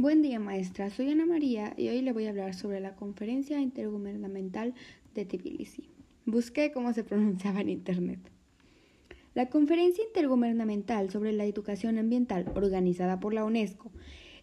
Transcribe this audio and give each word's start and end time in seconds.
Buen 0.00 0.22
día 0.22 0.38
maestra, 0.38 0.90
soy 0.90 1.10
Ana 1.10 1.26
María 1.26 1.74
y 1.76 1.88
hoy 1.88 2.02
le 2.02 2.12
voy 2.12 2.26
a 2.26 2.30
hablar 2.30 2.54
sobre 2.54 2.78
la 2.78 2.94
conferencia 2.94 3.60
intergubernamental 3.60 4.72
de 5.12 5.24
Tbilisi. 5.24 5.88
Busqué 6.24 6.70
cómo 6.70 6.92
se 6.92 7.02
pronunciaba 7.04 7.62
en 7.62 7.68
internet. 7.68 8.20
La 9.34 9.48
conferencia 9.48 10.04
intergubernamental 10.04 11.10
sobre 11.10 11.32
la 11.32 11.46
educación 11.46 11.98
ambiental 11.98 12.52
organizada 12.54 13.18
por 13.18 13.34
la 13.34 13.44
UNESCO 13.44 13.90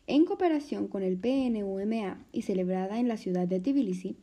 en 0.08 0.26
cooperación 0.26 0.90
con 0.90 1.04
el 1.04 1.16
PNUMA 1.16 2.26
y 2.34 2.42
celebrada 2.42 3.00
en 3.00 3.08
la 3.08 3.16
ciudad 3.16 3.48
de 3.48 3.62
Tbilisi, 3.62 4.18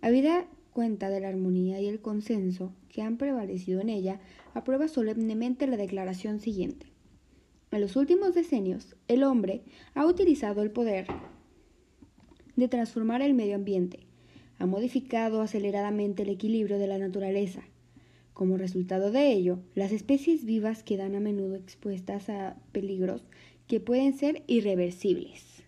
habida 0.00 0.48
cuenta 0.72 1.10
de 1.10 1.20
la 1.20 1.28
armonía 1.28 1.80
y 1.80 1.86
el 1.86 2.00
consenso 2.00 2.72
que 2.88 3.02
han 3.02 3.18
prevalecido 3.18 3.80
en 3.80 3.88
ella, 3.88 4.18
aprueba 4.52 4.88
solemnemente 4.88 5.68
la 5.68 5.76
declaración 5.76 6.40
siguiente. 6.40 6.92
En 7.72 7.80
los 7.80 7.96
últimos 7.96 8.34
decenios, 8.34 8.96
el 9.08 9.24
hombre 9.24 9.62
ha 9.94 10.04
utilizado 10.04 10.60
el 10.60 10.70
poder 10.70 11.06
de 12.54 12.68
transformar 12.68 13.22
el 13.22 13.32
medio 13.32 13.54
ambiente, 13.54 14.00
ha 14.58 14.66
modificado 14.66 15.40
aceleradamente 15.40 16.24
el 16.24 16.28
equilibrio 16.28 16.78
de 16.78 16.86
la 16.86 16.98
naturaleza. 16.98 17.62
Como 18.34 18.58
resultado 18.58 19.10
de 19.10 19.32
ello, 19.32 19.58
las 19.74 19.90
especies 19.90 20.44
vivas 20.44 20.82
quedan 20.82 21.14
a 21.14 21.20
menudo 21.20 21.54
expuestas 21.54 22.28
a 22.28 22.58
peligros 22.72 23.22
que 23.66 23.80
pueden 23.80 24.12
ser 24.18 24.42
irreversibles. 24.48 25.62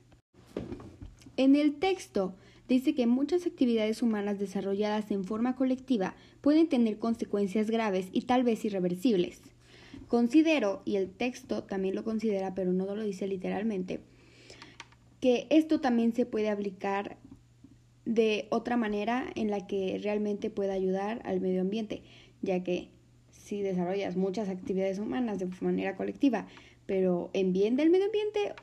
En 1.39 1.57
el 1.57 1.77
texto 1.77 2.35
dice 2.69 2.95
que 2.95 3.07
muchas 3.07 3.47
actividades 3.47 4.03
humanas 4.03 4.39
desarrolladas 4.39 5.11
en 5.11 5.25
forma 5.25 5.57
colectiva 5.57 6.15
pueden 6.43 6.69
tener 6.69 6.99
consecuencias 6.99 7.71
graves 7.71 8.09
y 8.13 8.23
tal 8.23 8.45
vez 8.45 8.63
irreversibles. 8.67 9.54
Considero, 10.09 10.83
y 10.85 10.97
el 10.97 11.11
texto 11.11 11.65
también 11.65 11.95
lo 11.95 12.05
considera, 12.05 12.55
pero 12.55 12.73
no 12.73 12.95
lo 12.95 13.03
dice 13.03 13.27
literalmente, 13.27 14.01
que 15.21 15.47
esto 15.51 15.81
también 15.81 16.15
se 16.15 16.27
puede 16.27 16.51
aplicar 16.51 17.17
de 18.05 18.47
otra 18.51 18.77
manera 18.77 19.27
en 19.35 19.51
la 19.51 19.67
que 19.67 19.99
realmente 20.03 20.51
pueda 20.51 20.75
ayudar 20.75 21.23
al 21.25 21.41
medio 21.41 21.63
ambiente, 21.63 22.03
ya 22.43 22.63
que 22.63 22.89
si 23.31 23.63
desarrollas 23.63 24.17
muchas 24.17 24.49
actividades 24.49 24.99
humanas 24.99 25.39
de 25.39 25.49
manera 25.61 25.97
colectiva, 25.97 26.47
pero 26.87 27.31
en 27.33 27.53
bien 27.53 27.77
del 27.77 27.91
medio 27.91 28.07
ambiente, 28.07 28.55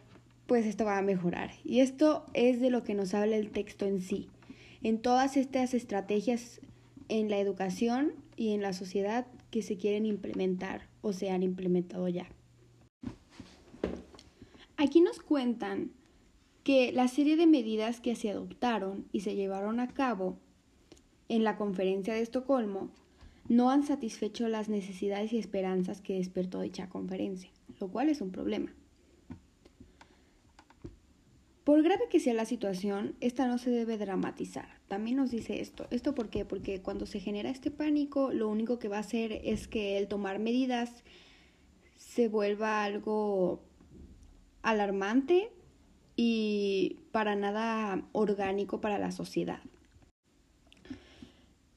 pues 0.47 0.65
esto 0.65 0.85
va 0.85 0.97
a 0.97 1.01
mejorar. 1.01 1.51
Y 1.63 1.79
esto 1.79 2.25
es 2.33 2.59
de 2.59 2.69
lo 2.69 2.83
que 2.83 2.93
nos 2.93 3.13
habla 3.13 3.37
el 3.37 3.51
texto 3.51 3.85
en 3.85 4.01
sí. 4.01 4.27
En 4.83 4.99
todas 4.99 5.37
estas 5.37 5.73
estrategias 5.73 6.61
en 7.09 7.29
la 7.29 7.39
educación 7.39 8.13
y 8.37 8.53
en 8.53 8.61
la 8.61 8.73
sociedad 8.73 9.25
que 9.51 9.61
se 9.61 9.77
quieren 9.77 10.05
implementar 10.05 10.89
o 11.01 11.13
se 11.13 11.29
han 11.29 11.43
implementado 11.43 12.07
ya. 12.07 12.27
Aquí 14.77 15.01
nos 15.01 15.19
cuentan 15.19 15.91
que 16.63 16.91
la 16.91 17.07
serie 17.07 17.37
de 17.37 17.45
medidas 17.45 17.99
que 18.01 18.15
se 18.15 18.31
adoptaron 18.31 19.05
y 19.11 19.19
se 19.19 19.35
llevaron 19.35 19.79
a 19.79 19.87
cabo 19.89 20.37
en 21.29 21.43
la 21.43 21.55
conferencia 21.55 22.13
de 22.13 22.21
Estocolmo 22.21 22.89
no 23.47 23.69
han 23.69 23.83
satisfecho 23.83 24.47
las 24.47 24.69
necesidades 24.69 25.33
y 25.33 25.37
esperanzas 25.37 26.01
que 26.01 26.15
despertó 26.15 26.61
dicha 26.61 26.89
conferencia, 26.89 27.51
lo 27.79 27.89
cual 27.89 28.09
es 28.09 28.21
un 28.21 28.31
problema. 28.31 28.73
Por 31.63 31.83
grave 31.83 32.05
que 32.09 32.19
sea 32.19 32.33
la 32.33 32.45
situación, 32.45 33.15
esta 33.19 33.47
no 33.47 33.57
se 33.57 33.69
debe 33.69 33.97
dramatizar. 33.97 34.80
También 34.91 35.15
nos 35.15 35.31
dice 35.31 35.61
esto. 35.61 35.87
¿Esto 35.89 36.13
por 36.13 36.27
qué? 36.29 36.43
Porque 36.43 36.81
cuando 36.81 37.05
se 37.05 37.21
genera 37.21 37.49
este 37.49 37.71
pánico, 37.71 38.33
lo 38.33 38.49
único 38.49 38.77
que 38.77 38.89
va 38.89 38.97
a 38.97 38.99
hacer 39.07 39.39
es 39.45 39.69
que 39.69 39.97
el 39.97 40.09
tomar 40.09 40.37
medidas 40.37 41.05
se 41.95 42.27
vuelva 42.27 42.83
algo 42.83 43.63
alarmante 44.61 45.49
y 46.17 46.97
para 47.13 47.37
nada 47.37 48.05
orgánico 48.11 48.81
para 48.81 48.99
la 48.99 49.13
sociedad. 49.13 49.61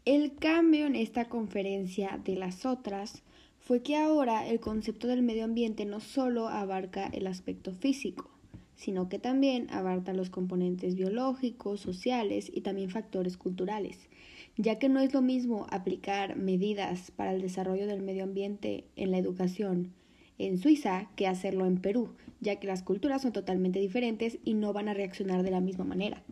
El 0.04 0.34
cambio 0.34 0.86
en 0.86 0.96
esta 0.96 1.26
conferencia 1.26 2.20
de 2.24 2.34
las 2.34 2.66
otras 2.66 3.22
fue 3.60 3.80
que 3.80 3.94
ahora 3.94 4.48
el 4.48 4.58
concepto 4.58 5.06
del 5.06 5.22
medio 5.22 5.44
ambiente 5.44 5.84
no 5.84 6.00
solo 6.00 6.48
abarca 6.48 7.06
el 7.06 7.28
aspecto 7.28 7.70
físico, 7.74 8.33
sino 8.74 9.08
que 9.08 9.18
también 9.18 9.66
abarca 9.70 10.12
los 10.12 10.30
componentes 10.30 10.94
biológicos, 10.94 11.80
sociales 11.80 12.50
y 12.52 12.62
también 12.62 12.90
factores 12.90 13.36
culturales, 13.36 14.08
ya 14.56 14.78
que 14.78 14.88
no 14.88 15.00
es 15.00 15.12
lo 15.14 15.22
mismo 15.22 15.66
aplicar 15.70 16.36
medidas 16.36 17.10
para 17.10 17.32
el 17.32 17.42
desarrollo 17.42 17.86
del 17.86 18.02
medio 18.02 18.24
ambiente 18.24 18.84
en 18.96 19.10
la 19.10 19.18
educación 19.18 19.92
en 20.38 20.58
Suiza 20.58 21.10
que 21.16 21.26
hacerlo 21.26 21.66
en 21.66 21.80
Perú, 21.80 22.14
ya 22.40 22.56
que 22.56 22.66
las 22.66 22.82
culturas 22.82 23.22
son 23.22 23.32
totalmente 23.32 23.78
diferentes 23.78 24.38
y 24.44 24.54
no 24.54 24.72
van 24.72 24.88
a 24.88 24.94
reaccionar 24.94 25.42
de 25.42 25.50
la 25.50 25.60
misma 25.60 25.84
manera. 25.84 26.22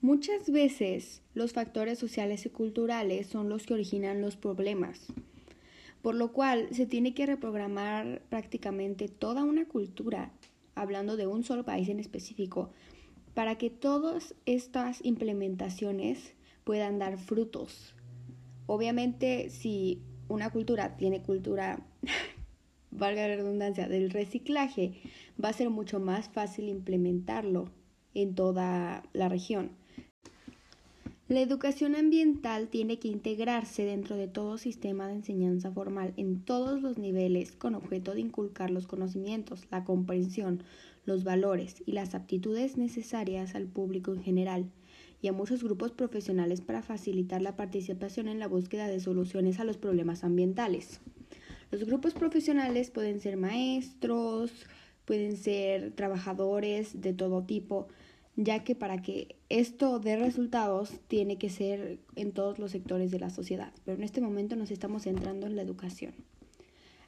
Muchas 0.00 0.50
veces 0.50 1.22
los 1.34 1.52
factores 1.52 1.98
sociales 1.98 2.44
y 2.46 2.50
culturales 2.50 3.26
son 3.26 3.48
los 3.48 3.66
que 3.66 3.74
originan 3.74 4.20
los 4.20 4.36
problemas, 4.36 5.06
por 6.02 6.14
lo 6.14 6.32
cual 6.32 6.68
se 6.72 6.86
tiene 6.86 7.14
que 7.14 7.26
reprogramar 7.26 8.22
prácticamente 8.28 9.08
toda 9.08 9.44
una 9.44 9.66
cultura 9.66 10.30
hablando 10.74 11.16
de 11.16 11.26
un 11.26 11.42
solo 11.42 11.64
país 11.64 11.88
en 11.88 12.00
específico, 12.00 12.70
para 13.34 13.56
que 13.56 13.70
todas 13.70 14.34
estas 14.46 15.04
implementaciones 15.04 16.34
puedan 16.64 16.98
dar 16.98 17.18
frutos. 17.18 17.94
Obviamente, 18.66 19.50
si 19.50 20.02
una 20.28 20.50
cultura 20.50 20.96
tiene 20.96 21.22
cultura, 21.22 21.84
valga 22.90 23.28
la 23.28 23.36
redundancia, 23.36 23.88
del 23.88 24.10
reciclaje, 24.10 25.02
va 25.42 25.50
a 25.50 25.52
ser 25.52 25.70
mucho 25.70 26.00
más 26.00 26.28
fácil 26.28 26.68
implementarlo 26.68 27.70
en 28.14 28.34
toda 28.34 29.02
la 29.12 29.28
región. 29.28 29.72
La 31.26 31.40
educación 31.40 31.96
ambiental 31.96 32.68
tiene 32.68 32.98
que 32.98 33.08
integrarse 33.08 33.86
dentro 33.86 34.14
de 34.14 34.28
todo 34.28 34.58
sistema 34.58 35.08
de 35.08 35.14
enseñanza 35.14 35.72
formal 35.72 36.12
en 36.18 36.42
todos 36.42 36.82
los 36.82 36.98
niveles 36.98 37.52
con 37.52 37.74
objeto 37.74 38.12
de 38.12 38.20
inculcar 38.20 38.70
los 38.70 38.86
conocimientos, 38.86 39.62
la 39.70 39.84
comprensión, 39.84 40.62
los 41.06 41.24
valores 41.24 41.82
y 41.86 41.92
las 41.92 42.14
aptitudes 42.14 42.76
necesarias 42.76 43.54
al 43.54 43.68
público 43.68 44.12
en 44.12 44.22
general 44.22 44.70
y 45.22 45.28
a 45.28 45.32
muchos 45.32 45.64
grupos 45.64 45.92
profesionales 45.92 46.60
para 46.60 46.82
facilitar 46.82 47.40
la 47.40 47.56
participación 47.56 48.28
en 48.28 48.38
la 48.38 48.46
búsqueda 48.46 48.86
de 48.86 49.00
soluciones 49.00 49.58
a 49.60 49.64
los 49.64 49.78
problemas 49.78 50.24
ambientales. 50.24 51.00
Los 51.70 51.84
grupos 51.84 52.12
profesionales 52.12 52.90
pueden 52.90 53.20
ser 53.20 53.38
maestros, 53.38 54.52
pueden 55.06 55.38
ser 55.38 55.92
trabajadores 55.92 57.00
de 57.00 57.14
todo 57.14 57.44
tipo, 57.44 57.88
ya 58.36 58.64
que 58.64 58.74
para 58.74 59.00
que 59.00 59.36
esto 59.48 59.98
dé 60.00 60.16
resultados 60.16 60.90
tiene 61.08 61.38
que 61.38 61.50
ser 61.50 61.98
en 62.16 62.32
todos 62.32 62.58
los 62.58 62.72
sectores 62.72 63.10
de 63.10 63.20
la 63.20 63.30
sociedad, 63.30 63.72
pero 63.84 63.96
en 63.96 64.04
este 64.04 64.20
momento 64.20 64.56
nos 64.56 64.70
estamos 64.70 65.02
centrando 65.02 65.46
en 65.46 65.56
la 65.56 65.62
educación. 65.62 66.14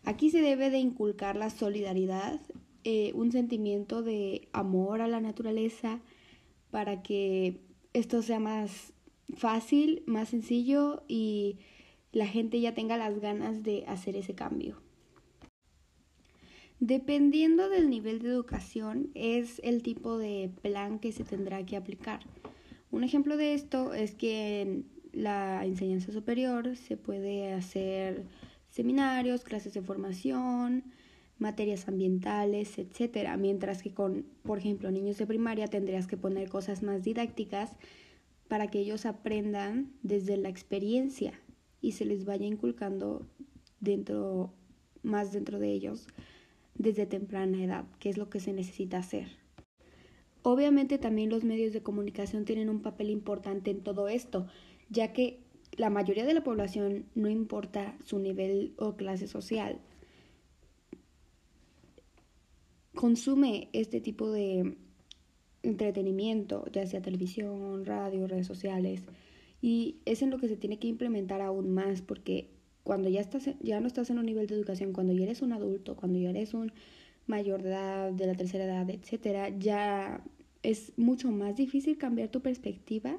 Aquí 0.04 0.30
se 0.30 0.40
debe 0.40 0.70
de 0.70 0.78
inculcar 0.78 1.34
la 1.34 1.50
solidaridad, 1.50 2.40
eh, 2.84 3.12
un 3.14 3.32
sentimiento 3.32 4.02
de 4.02 4.48
amor 4.52 5.00
a 5.00 5.08
la 5.08 5.20
naturaleza 5.20 6.00
para 6.70 7.02
que 7.02 7.60
esto 7.92 8.22
sea 8.22 8.38
más 8.38 8.92
fácil, 9.36 10.04
más 10.06 10.28
sencillo 10.28 11.02
y 11.08 11.58
la 12.12 12.26
gente 12.28 12.60
ya 12.60 12.74
tenga 12.74 12.96
las 12.96 13.18
ganas 13.18 13.64
de 13.64 13.84
hacer 13.88 14.14
ese 14.14 14.34
cambio. 14.34 14.80
Dependiendo 16.80 17.70
del 17.70 17.88
nivel 17.88 18.20
de 18.20 18.28
educación 18.28 19.08
es 19.14 19.60
el 19.64 19.82
tipo 19.82 20.18
de 20.18 20.50
plan 20.60 20.98
que 20.98 21.10
se 21.10 21.24
tendrá 21.24 21.64
que 21.64 21.76
aplicar. 21.76 22.20
Un 22.90 23.02
ejemplo 23.02 23.38
de 23.38 23.54
esto 23.54 23.94
es 23.94 24.14
que 24.14 24.60
en 24.60 24.86
la 25.12 25.64
enseñanza 25.64 26.12
superior 26.12 26.76
se 26.76 26.98
puede 26.98 27.54
hacer 27.54 28.24
seminarios, 28.68 29.42
clases 29.42 29.72
de 29.72 29.80
formación, 29.80 30.84
materias 31.38 31.88
ambientales, 31.88 32.78
etcétera, 32.78 33.38
mientras 33.38 33.82
que 33.82 33.94
con, 33.94 34.26
por 34.42 34.58
ejemplo, 34.58 34.90
niños 34.90 35.16
de 35.16 35.26
primaria 35.26 35.68
tendrías 35.68 36.06
que 36.06 36.18
poner 36.18 36.50
cosas 36.50 36.82
más 36.82 37.02
didácticas 37.02 37.72
para 38.48 38.66
que 38.68 38.80
ellos 38.80 39.06
aprendan 39.06 39.92
desde 40.02 40.36
la 40.36 40.50
experiencia 40.50 41.32
y 41.80 41.92
se 41.92 42.04
les 42.04 42.26
vaya 42.26 42.46
inculcando 42.46 43.26
dentro 43.80 44.52
más 45.02 45.32
dentro 45.32 45.58
de 45.58 45.72
ellos 45.72 46.06
desde 46.78 47.06
temprana 47.06 47.62
edad, 47.62 47.84
que 47.98 48.10
es 48.10 48.18
lo 48.18 48.28
que 48.30 48.40
se 48.40 48.52
necesita 48.52 48.98
hacer. 48.98 49.28
Obviamente 50.42 50.98
también 50.98 51.30
los 51.30 51.44
medios 51.44 51.72
de 51.72 51.82
comunicación 51.82 52.44
tienen 52.44 52.68
un 52.68 52.80
papel 52.80 53.10
importante 53.10 53.70
en 53.70 53.82
todo 53.82 54.08
esto, 54.08 54.46
ya 54.88 55.12
que 55.12 55.40
la 55.76 55.90
mayoría 55.90 56.24
de 56.24 56.34
la 56.34 56.44
población 56.44 57.06
no 57.14 57.28
importa 57.28 57.96
su 58.04 58.18
nivel 58.18 58.74
o 58.78 58.96
clase 58.96 59.26
social, 59.26 59.80
consume 62.94 63.68
este 63.72 64.00
tipo 64.00 64.30
de 64.30 64.76
entretenimiento, 65.62 66.64
ya 66.72 66.86
sea 66.86 67.02
televisión, 67.02 67.84
radio, 67.84 68.26
redes 68.26 68.46
sociales, 68.46 69.02
y 69.60 69.96
es 70.04 70.22
en 70.22 70.30
lo 70.30 70.38
que 70.38 70.48
se 70.48 70.56
tiene 70.56 70.78
que 70.78 70.88
implementar 70.88 71.40
aún 71.40 71.74
más 71.74 72.02
porque 72.02 72.55
cuando 72.86 73.08
ya, 73.08 73.20
estás, 73.20 73.50
ya 73.60 73.80
no 73.80 73.88
estás 73.88 74.10
en 74.10 74.18
un 74.20 74.26
nivel 74.26 74.46
de 74.46 74.54
educación, 74.54 74.92
cuando 74.92 75.12
ya 75.12 75.24
eres 75.24 75.42
un 75.42 75.52
adulto, 75.52 75.96
cuando 75.96 76.20
ya 76.20 76.30
eres 76.30 76.54
un 76.54 76.72
mayor 77.26 77.62
de 77.62 77.70
edad, 77.70 78.12
de 78.12 78.26
la 78.28 78.34
tercera 78.34 78.64
edad, 78.64 78.88
etcétera, 78.88 79.48
ya 79.58 80.22
es 80.62 80.92
mucho 80.96 81.32
más 81.32 81.56
difícil 81.56 81.98
cambiar 81.98 82.28
tu 82.28 82.42
perspectiva. 82.42 83.18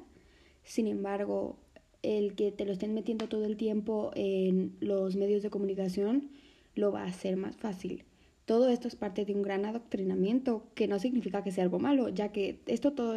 Sin 0.64 0.86
embargo, 0.86 1.58
el 2.02 2.34
que 2.34 2.50
te 2.50 2.64
lo 2.64 2.72
estén 2.72 2.94
metiendo 2.94 3.28
todo 3.28 3.44
el 3.44 3.58
tiempo 3.58 4.10
en 4.14 4.74
los 4.80 5.16
medios 5.16 5.42
de 5.42 5.50
comunicación 5.50 6.30
lo 6.74 6.90
va 6.90 7.02
a 7.02 7.08
hacer 7.08 7.36
más 7.36 7.56
fácil. 7.56 8.04
Todo 8.46 8.70
esto 8.70 8.88
es 8.88 8.96
parte 8.96 9.26
de 9.26 9.34
un 9.34 9.42
gran 9.42 9.66
adoctrinamiento 9.66 10.66
que 10.74 10.88
no 10.88 10.98
significa 10.98 11.44
que 11.44 11.52
sea 11.52 11.64
algo 11.64 11.78
malo, 11.78 12.08
ya 12.08 12.32
que 12.32 12.60
esto 12.66 12.94
todo, 12.94 13.16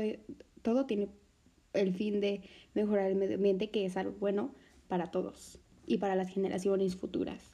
todo 0.61 0.85
tiene 0.85 1.07
el 1.73 1.93
fin 1.93 2.19
de 2.19 2.41
mejorar 2.73 3.09
el 3.09 3.15
medio 3.15 3.35
ambiente, 3.35 3.69
que 3.69 3.85
es 3.85 3.95
algo 3.95 4.15
bueno 4.19 4.53
para 4.89 5.11
todos 5.11 5.61
y 5.91 5.97
para 5.97 6.15
las 6.15 6.29
generaciones 6.29 6.95
futuras. 6.95 7.51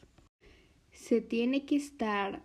Se 0.91 1.21
tiene 1.21 1.65
que 1.65 1.75
estar 1.75 2.43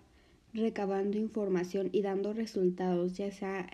recabando 0.54 1.18
información 1.18 1.90
y 1.92 2.00
dando 2.00 2.32
resultados, 2.32 3.14
ya 3.14 3.30
sea 3.30 3.68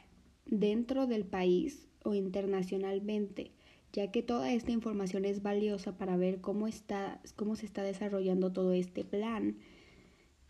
dentro 0.47 1.07
del 1.07 1.25
país 1.25 1.87
o 2.03 2.15
internacionalmente, 2.15 3.53
ya 3.93 4.11
que 4.11 4.23
toda 4.23 4.53
esta 4.53 4.73
información 4.73 5.25
es 5.25 5.43
valiosa 5.43 5.97
para 5.97 6.17
ver 6.17 6.41
cómo, 6.41 6.67
está, 6.67 7.21
cómo 7.37 7.55
se 7.55 7.67
está 7.67 7.85
desarrollando 7.85 8.53
todo 8.53 8.73
este 8.73 9.05
plan 9.05 9.57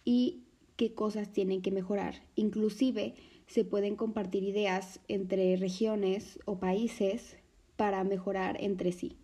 y 0.07 0.45
qué 0.77 0.95
cosas 0.95 1.33
tienen 1.33 1.61
que 1.61 1.71
mejorar. 1.71 2.23
Inclusive 2.35 3.15
se 3.47 3.65
pueden 3.65 3.95
compartir 3.95 4.43
ideas 4.43 5.01
entre 5.07 5.57
regiones 5.57 6.39
o 6.47 6.59
países 6.59 7.37
para 7.77 8.05
mejorar 8.05 8.57
entre 8.61 8.93
sí. 8.93 9.19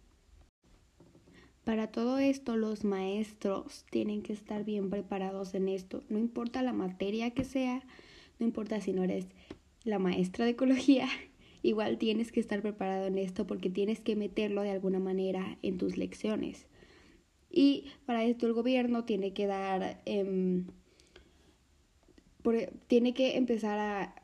Para 1.64 1.86
todo 1.86 2.18
esto 2.18 2.56
los 2.56 2.84
maestros 2.84 3.86
tienen 3.90 4.22
que 4.22 4.34
estar 4.34 4.64
bien 4.64 4.90
preparados 4.90 5.54
en 5.54 5.68
esto. 5.68 6.02
No 6.10 6.18
importa 6.18 6.62
la 6.62 6.74
materia 6.74 7.30
que 7.30 7.44
sea, 7.44 7.82
no 8.38 8.46
importa 8.46 8.82
si 8.82 8.92
no 8.92 9.02
eres 9.02 9.26
la 9.82 9.98
maestra 9.98 10.44
de 10.44 10.52
ecología, 10.52 11.08
igual 11.62 11.96
tienes 11.96 12.32
que 12.32 12.40
estar 12.40 12.60
preparado 12.60 13.06
en 13.06 13.16
esto 13.16 13.46
porque 13.46 13.70
tienes 13.70 14.00
que 14.00 14.14
meterlo 14.14 14.60
de 14.62 14.70
alguna 14.70 14.98
manera 14.98 15.58
en 15.62 15.78
tus 15.78 15.96
lecciones. 15.96 16.66
Y 17.50 17.86
para 18.04 18.24
esto 18.24 18.46
el 18.46 18.52
gobierno 18.52 19.04
tiene 19.04 19.32
que 19.32 19.46
dar, 19.46 20.02
em, 20.04 20.66
tiene 22.88 23.14
que 23.14 23.38
empezar 23.38 23.78
a 23.78 24.14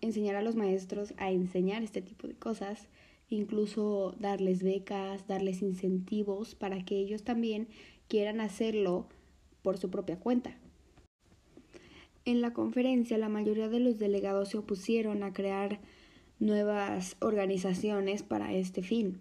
enseñar 0.00 0.36
a 0.36 0.42
los 0.42 0.54
maestros 0.54 1.14
a 1.16 1.32
enseñar 1.32 1.82
este 1.82 2.02
tipo 2.02 2.28
de 2.28 2.34
cosas 2.34 2.86
incluso 3.28 4.14
darles 4.18 4.62
becas, 4.62 5.26
darles 5.26 5.62
incentivos 5.62 6.54
para 6.54 6.84
que 6.84 6.98
ellos 6.98 7.22
también 7.22 7.68
quieran 8.08 8.40
hacerlo 8.40 9.08
por 9.62 9.78
su 9.78 9.90
propia 9.90 10.18
cuenta. 10.18 10.56
En 12.24 12.40
la 12.40 12.52
conferencia 12.52 13.18
la 13.18 13.28
mayoría 13.28 13.68
de 13.68 13.80
los 13.80 13.98
delegados 13.98 14.50
se 14.50 14.58
opusieron 14.58 15.22
a 15.22 15.32
crear 15.32 15.80
nuevas 16.38 17.16
organizaciones 17.20 18.22
para 18.22 18.52
este 18.54 18.82
fin. 18.82 19.20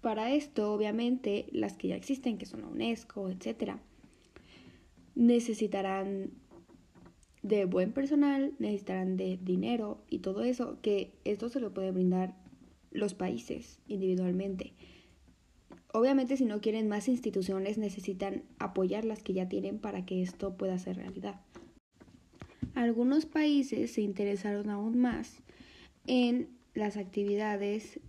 Para 0.00 0.34
esto, 0.34 0.72
obviamente, 0.72 1.46
las 1.50 1.76
que 1.78 1.88
ya 1.88 1.96
existen, 1.96 2.36
que 2.36 2.44
son 2.44 2.60
la 2.60 2.68
UNESCO, 2.68 3.30
etc., 3.30 3.76
necesitarán 5.14 6.32
de 7.42 7.64
buen 7.64 7.92
personal, 7.92 8.54
necesitarán 8.58 9.16
de 9.16 9.38
dinero 9.42 10.02
y 10.08 10.18
todo 10.18 10.42
eso, 10.42 10.78
que 10.82 11.12
esto 11.24 11.48
se 11.48 11.60
lo 11.60 11.72
puede 11.72 11.90
brindar 11.90 12.34
los 12.94 13.12
países 13.12 13.80
individualmente. 13.86 14.72
Obviamente 15.92 16.38
si 16.38 16.46
no 16.46 16.60
quieren 16.60 16.88
más 16.88 17.08
instituciones 17.08 17.76
necesitan 17.76 18.42
apoyar 18.58 19.04
las 19.04 19.22
que 19.22 19.34
ya 19.34 19.48
tienen 19.48 19.78
para 19.78 20.06
que 20.06 20.22
esto 20.22 20.56
pueda 20.56 20.78
ser 20.78 20.96
realidad. 20.96 21.40
Algunos 22.74 23.26
países 23.26 23.92
se 23.92 24.00
interesaron 24.00 24.70
aún 24.70 24.98
más 24.98 25.42
en 26.06 26.48
las 26.74 26.96
actividades 26.96 28.00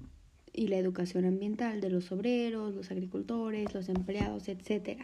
y 0.53 0.67
la 0.67 0.77
educación 0.77 1.25
ambiental 1.25 1.81
de 1.81 1.89
los 1.89 2.11
obreros, 2.11 2.73
los 2.73 2.89
agricultores, 2.89 3.73
los 3.73 3.89
empleados, 3.89 4.47
etc. 4.47 5.01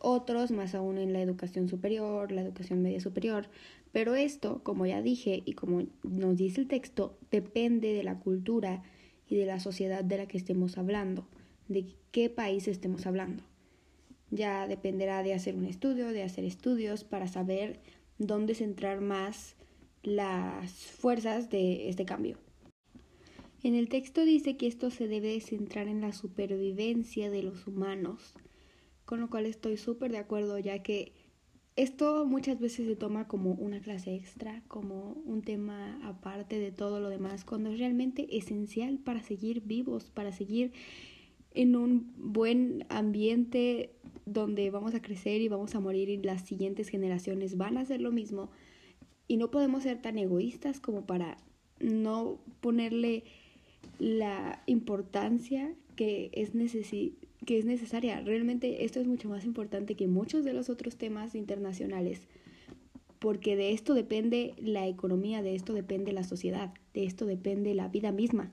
Otros 0.00 0.50
más 0.50 0.74
aún 0.74 0.98
en 0.98 1.12
la 1.12 1.20
educación 1.20 1.68
superior, 1.68 2.32
la 2.32 2.42
educación 2.42 2.80
media 2.80 3.00
superior. 3.00 3.48
Pero 3.92 4.14
esto, 4.14 4.62
como 4.62 4.86
ya 4.86 5.02
dije 5.02 5.42
y 5.44 5.52
como 5.52 5.84
nos 6.02 6.36
dice 6.36 6.60
el 6.60 6.68
texto, 6.68 7.18
depende 7.30 7.92
de 7.92 8.04
la 8.04 8.18
cultura 8.18 8.82
y 9.28 9.36
de 9.36 9.46
la 9.46 9.60
sociedad 9.60 10.04
de 10.04 10.18
la 10.18 10.26
que 10.26 10.38
estemos 10.38 10.78
hablando, 10.78 11.26
de 11.68 11.86
qué 12.10 12.30
país 12.30 12.68
estemos 12.68 13.06
hablando. 13.06 13.42
Ya 14.30 14.66
dependerá 14.66 15.22
de 15.22 15.34
hacer 15.34 15.54
un 15.54 15.64
estudio, 15.64 16.08
de 16.08 16.22
hacer 16.22 16.44
estudios 16.44 17.04
para 17.04 17.28
saber 17.28 17.80
dónde 18.18 18.54
centrar 18.54 19.00
más 19.00 19.56
las 20.02 20.72
fuerzas 20.72 21.50
de 21.50 21.88
este 21.88 22.04
cambio. 22.04 22.38
En 23.62 23.74
el 23.74 23.88
texto 23.88 24.24
dice 24.24 24.56
que 24.58 24.66
esto 24.66 24.90
se 24.90 25.08
debe 25.08 25.40
centrar 25.40 25.88
en 25.88 26.02
la 26.02 26.12
supervivencia 26.12 27.30
de 27.30 27.42
los 27.42 27.66
humanos, 27.66 28.34
con 29.06 29.20
lo 29.20 29.30
cual 29.30 29.46
estoy 29.46 29.78
súper 29.78 30.12
de 30.12 30.18
acuerdo 30.18 30.58
ya 30.58 30.82
que 30.82 31.12
esto 31.76 32.24
muchas 32.24 32.60
veces 32.60 32.86
se 32.86 32.94
toma 32.94 33.26
como 33.26 33.52
una 33.52 33.80
clase 33.80 34.14
extra, 34.14 34.62
como 34.68 35.16
un 35.24 35.42
tema 35.42 35.98
aparte 36.04 36.58
de 36.58 36.70
todo 36.70 37.00
lo 37.00 37.08
demás, 37.08 37.44
cuando 37.44 37.70
es 37.70 37.78
realmente 37.78 38.36
esencial 38.36 38.98
para 38.98 39.22
seguir 39.22 39.62
vivos, 39.62 40.10
para 40.10 40.30
seguir 40.32 40.72
en 41.52 41.74
un 41.74 42.12
buen 42.16 42.86
ambiente 42.90 43.90
donde 44.24 44.70
vamos 44.70 44.94
a 44.94 45.02
crecer 45.02 45.40
y 45.40 45.48
vamos 45.48 45.74
a 45.74 45.80
morir 45.80 46.08
y 46.08 46.16
las 46.18 46.42
siguientes 46.42 46.88
generaciones 46.88 47.56
van 47.56 47.76
a 47.76 47.82
hacer 47.82 48.00
lo 48.00 48.12
mismo. 48.12 48.50
Y 49.26 49.36
no 49.36 49.50
podemos 49.50 49.82
ser 49.82 50.00
tan 50.00 50.18
egoístas 50.18 50.80
como 50.80 51.06
para 51.06 51.38
no 51.80 52.38
ponerle 52.60 53.24
la 53.98 54.62
importancia 54.66 55.74
que 55.96 56.30
es 56.32 56.54
necesaria 56.54 57.12
que 57.44 57.58
es 57.58 57.64
necesaria. 57.64 58.20
Realmente 58.20 58.84
esto 58.84 59.00
es 59.00 59.06
mucho 59.06 59.28
más 59.28 59.44
importante 59.44 59.94
que 59.94 60.06
muchos 60.06 60.44
de 60.44 60.52
los 60.52 60.68
otros 60.70 60.96
temas 60.96 61.34
internacionales, 61.34 62.28
porque 63.18 63.56
de 63.56 63.72
esto 63.72 63.94
depende 63.94 64.54
la 64.58 64.86
economía, 64.86 65.42
de 65.42 65.54
esto 65.54 65.72
depende 65.72 66.12
la 66.12 66.24
sociedad, 66.24 66.74
de 66.92 67.04
esto 67.04 67.26
depende 67.26 67.74
la 67.74 67.88
vida 67.88 68.12
misma. 68.12 68.52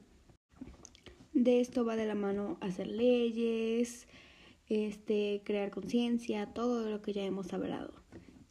De 1.33 1.59
esto 1.59 1.85
va 1.85 1.95
de 1.95 2.05
la 2.05 2.15
mano 2.15 2.57
hacer 2.61 2.87
leyes, 2.87 4.07
este, 4.67 5.41
crear 5.43 5.71
conciencia, 5.71 6.47
todo 6.53 6.89
lo 6.89 7.01
que 7.01 7.13
ya 7.13 7.23
hemos 7.23 7.53
hablado. 7.53 7.93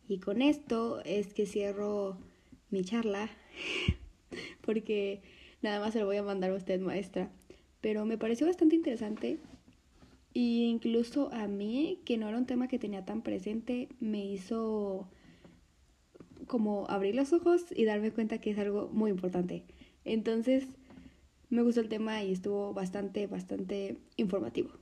Y 0.09 0.19
con 0.19 0.43
esto 0.43 1.01
es 1.05 1.33
que 1.33 1.47
cierro 1.47 2.19
mi 2.71 2.85
charla, 2.85 3.31
porque 4.61 5.23
nada 5.63 5.81
más 5.81 5.93
se 5.93 6.01
lo 6.01 6.07
voy 6.07 6.17
a 6.17 6.23
mandar 6.23 6.51
a 6.51 6.57
usted, 6.57 6.81
maestra. 6.81 7.31
Pero 7.81 8.05
me 8.05 8.19
pareció 8.19 8.47
bastante 8.47 8.77
interesante 8.77 9.39
y 10.33 10.65
incluso 10.65 11.33
a 11.33 11.49
mí, 11.49 12.01
que 12.05 12.17
no 12.17 12.29
era 12.29 12.39
un 12.39 12.47
tema 12.47 12.69
que 12.69 12.79
tenía 12.79 13.05
tan 13.05 13.23
presente, 13.23 13.89
me 14.01 14.25
hizo 14.25 15.09
como 16.47 16.89
abrir 16.89 17.15
los 17.15 17.33
ojos 17.33 17.67
y 17.75 17.85
darme 17.85 18.13
cuenta 18.13 18.39
que 18.39 18.51
es 18.51 18.59
algo 18.59 18.89
muy 18.93 19.11
importante. 19.11 19.65
Entonces, 20.05 20.67
me 21.49 21.63
gustó 21.63 21.81
el 21.81 21.89
tema 21.89 22.23
y 22.23 22.33
estuvo 22.33 22.73
bastante, 22.73 23.27
bastante 23.27 23.99
informativo. 24.17 24.80